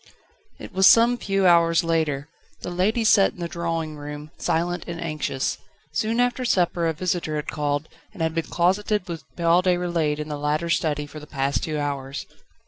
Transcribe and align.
It 0.57 0.73
was 0.73 0.87
some 0.87 1.15
few 1.15 1.45
hours 1.45 1.83
later. 1.83 2.27
The 2.61 2.71
ladies 2.71 3.07
sat 3.09 3.33
in 3.33 3.39
the 3.39 3.47
drawing 3.47 3.97
room, 3.97 4.31
silent 4.39 4.83
and 4.87 4.99
anxious. 4.99 5.59
Soon 5.93 6.19
after 6.19 6.43
supper 6.43 6.87
a 6.87 6.93
visitor 6.93 7.35
had 7.35 7.51
called, 7.51 7.87
and 8.11 8.23
had 8.23 8.33
been 8.33 8.45
closeted 8.47 9.07
with 9.07 9.23
Paul 9.35 9.61
Déroulède 9.61 10.17
in 10.17 10.27
the 10.27 10.39
latter's 10.39 10.75
study 10.75 11.05
for 11.05 11.19
the 11.19 11.27
past 11.27 11.63
two 11.63 11.77
hours. 11.77 12.25